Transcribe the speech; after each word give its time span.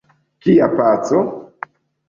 Kia 0.45 0.69
paco? 0.79 1.21